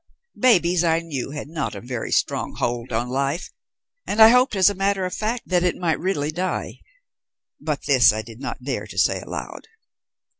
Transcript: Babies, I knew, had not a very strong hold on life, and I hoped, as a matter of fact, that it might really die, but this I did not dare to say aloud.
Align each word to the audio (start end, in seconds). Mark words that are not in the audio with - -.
Babies, 0.39 0.83
I 0.83 1.01
knew, 1.01 1.29
had 1.29 1.47
not 1.47 1.75
a 1.75 1.79
very 1.79 2.11
strong 2.11 2.55
hold 2.55 2.91
on 2.91 3.07
life, 3.07 3.51
and 4.07 4.19
I 4.19 4.29
hoped, 4.29 4.55
as 4.55 4.67
a 4.67 4.73
matter 4.73 5.05
of 5.05 5.13
fact, 5.13 5.43
that 5.49 5.61
it 5.61 5.75
might 5.75 5.99
really 5.99 6.31
die, 6.31 6.79
but 7.59 7.83
this 7.85 8.11
I 8.11 8.23
did 8.23 8.39
not 8.39 8.63
dare 8.63 8.87
to 8.87 8.97
say 8.97 9.21
aloud. 9.21 9.67